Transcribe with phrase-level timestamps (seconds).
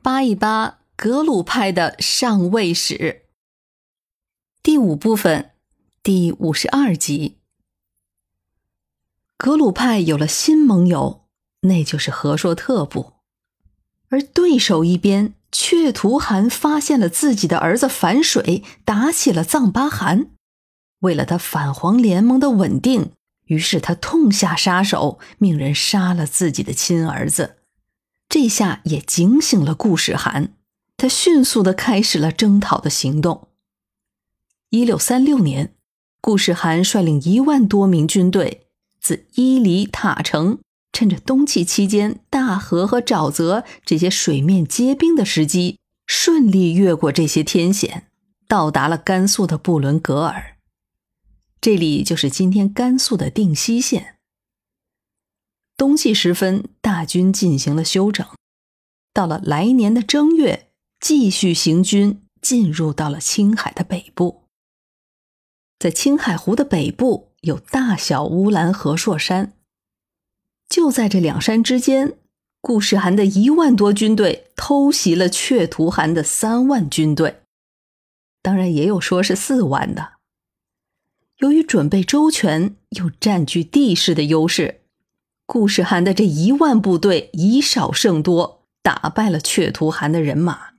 [0.00, 3.22] 扒一扒格鲁派的上位史。
[4.62, 5.50] 第五部分，
[6.04, 7.38] 第五十二集。
[9.36, 11.24] 格鲁派有了新盟友，
[11.62, 13.14] 那就是和硕特部，
[14.08, 20.30] 而对手一边，却图汗发现了自己的儿子反水，打起了藏巴汗。
[21.00, 23.12] 为了他反黄联盟的稳定，
[23.46, 27.57] 于是他痛下杀手，命人杀了自己的亲儿子。
[28.28, 30.52] 这下也警醒了顾世汗，
[30.98, 33.48] 他迅速的开始了征讨的行动。
[34.68, 35.74] 一六三六年，
[36.20, 38.66] 顾世汗率领一万多名军队，
[39.00, 40.58] 自伊犁、塔城，
[40.92, 48.08] 趁着冬季期间大河和沼泽这些水面结冰的时机，顺利越过这些天险，
[48.46, 50.58] 到达了甘肃的布伦格尔。
[51.62, 54.17] 这里就是今天甘肃的定西县。
[55.78, 58.26] 冬季时分，大军进行了休整，
[59.14, 64.42] 到了来年的正月，继续行军，进入到了青海的北部。
[65.78, 69.52] 在青海湖的北部有大小乌兰和硕山，
[70.68, 72.18] 就在这两山之间，
[72.60, 77.42] 顾世涵的一万多军队偷袭了却图汗的三万军队，
[78.42, 80.14] 当然也有说是四万的。
[81.36, 84.77] 由于准备周全，又占据地势的优势，
[85.48, 90.74] 顾世汗的这一万部队以少胜多，打败了却图汗的人马，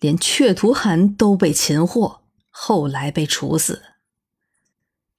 [0.00, 3.82] 连却图汗都被擒获，后来被处死。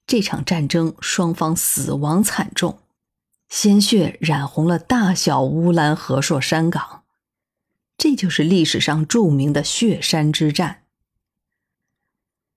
[0.07, 2.79] 这场战争双方死亡惨重，
[3.49, 7.03] 鲜血染红了大小乌兰和硕山岗，
[7.95, 10.81] 这就是历史上著名的血山之战。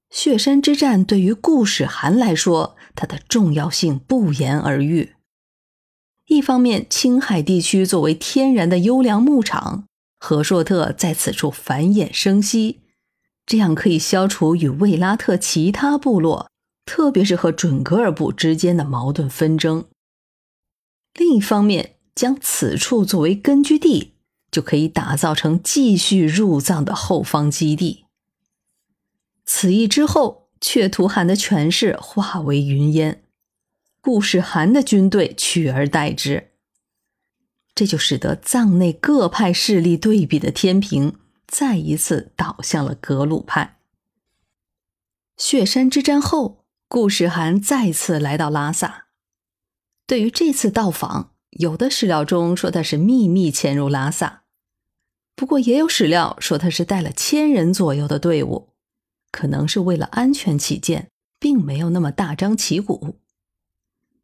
[0.08, 5.16] 血山之战对于顾世汗来说，它的重要性不言而喻。
[6.28, 9.84] 一方面，青海地区作为天然的优良牧场，
[10.18, 12.80] 和硕特在此处繁衍生息，
[13.46, 16.50] 这样可以消除与卫拉特其他部落，
[16.84, 19.86] 特别是和准噶尔部之间的矛盾纷争。
[21.14, 24.12] 另一方面，将此处作为根据地，
[24.50, 28.04] 就可以打造成继续入藏的后方基地。
[29.46, 33.22] 此役之后，却图汗的权势化为云烟，
[34.00, 36.52] 顾世汗的军队取而代之，
[37.74, 43.78] 这就使得藏内各派势力对比的天平再一次倒向了格鲁派。
[45.36, 49.06] 血山之战后，顾世涵再次来到拉萨。
[50.06, 54.44] 对于这次到访，有的史料中说他是秘密潜入拉萨，
[55.36, 58.70] 不过也有史料说他是带了千人左右的队伍。
[59.30, 63.18] 可能是为了安全起见，并没有那么大张旗鼓。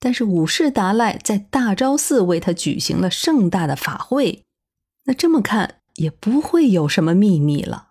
[0.04, 4.44] 但是五世达赖在大昭寺为他举行了盛大的法会，
[5.04, 7.88] 那这么看也不会有什么秘密了。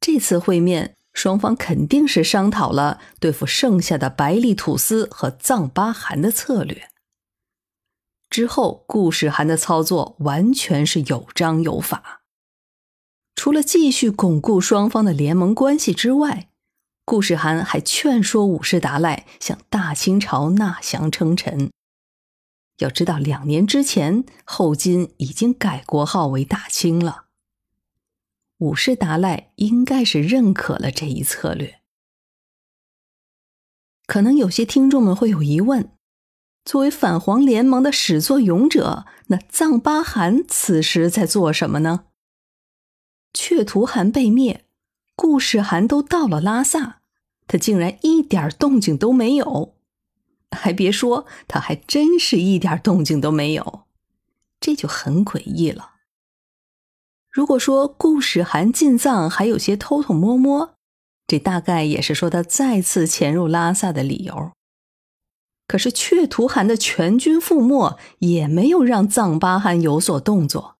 [0.00, 6.88] 这次会面，双方肯定是商讨了对付剩下的白利土司和藏巴汗的策略。
[8.30, 12.20] 之后，顾世涵的操作完全是有章有法。
[13.34, 16.49] 除了继续巩固双方的联盟关系之外，
[17.04, 21.70] 顾世韩还劝说五世达赖向大清朝纳降称臣。
[22.78, 27.26] 要知道，两年之前后金已经改国号为大清了。
[28.58, 31.80] 五世达赖应该是认可了这一策略。
[34.06, 35.90] 可能有些听众们会有疑问：
[36.64, 42.06] 作为反黄联盟的始作俑者，那藏巴汗此时在做什么呢？
[43.32, 44.64] 却图汗被灭，
[45.20, 47.02] 顾世汗都到了拉萨，
[47.46, 49.74] 他竟然一点动静都没有。
[50.50, 53.82] 还别说，他还真是一点动静都没有，
[54.58, 55.96] 这就很诡异了。
[57.30, 60.72] 如果说顾世汗进藏还有些偷偷摸摸，
[61.26, 64.52] 这大概也是说他再次潜入拉萨的理由。
[65.68, 70.78] 可是却图汗的全军覆没，也没有让藏巴汗有所动作。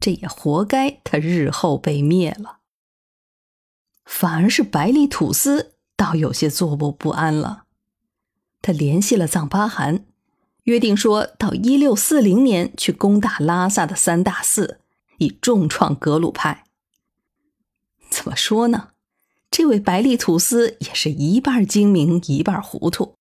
[0.00, 2.57] 这也活该，他日后被灭了。
[4.08, 7.64] 反而是白利土司倒有些坐卧不安了。
[8.62, 10.06] 他联系了藏巴汗，
[10.64, 14.80] 约定说到一六四零年去攻打拉萨的三大寺，
[15.18, 16.64] 以重创格鲁派。
[18.10, 18.88] 怎么说呢？
[19.50, 23.14] 这位白利土司也是一半精明，一半糊涂。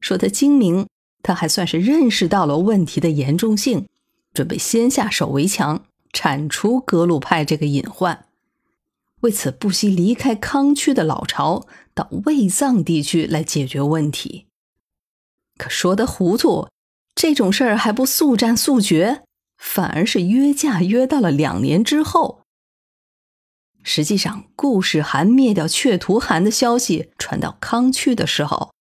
[0.00, 0.86] 说他精明，
[1.22, 3.86] 他还算是认识到了问题的严重性。
[4.32, 8.26] 准备先下手为强，铲除格鲁派这个隐患。
[9.20, 14.46] 为此，不惜离开康区的老巢，到卫藏地区来解决问题。
[15.58, 16.68] 可说的糊涂，
[17.14, 19.22] 这种事儿还不速战速决，
[19.58, 22.40] 反而是约架约到了两年之后。
[23.82, 28.72] 实际上，顾世涵灭掉雀图汗的消息传到康区的时候，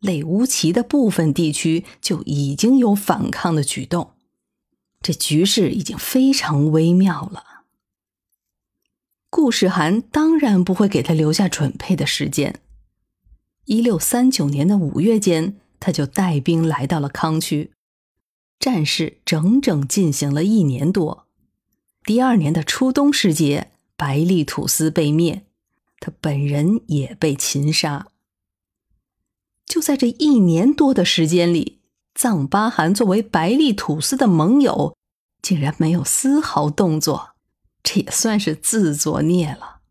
[0.00, 4.14] 类乌齐的部分地区就已经有反抗的举动，
[5.02, 7.51] 这局势已经非常微妙了。
[9.32, 12.60] 顾世涵当然不会给他留下准备的时间。
[13.64, 17.72] 一六三九年的五月间，他就带兵来到了康区，
[18.60, 21.26] 战事整整进行了一年多。
[22.04, 23.68] 第二年的初冬时节。
[23.94, 25.44] 白利土司被灭，
[26.00, 28.08] 他本人也被擒杀。
[29.64, 31.78] 就在这一年多的时间里，
[32.12, 34.96] 藏巴汗作为白利土司的盟友，
[35.40, 37.31] 竟然没有丝毫动作，
[37.82, 39.81] 这也算是自作孽了。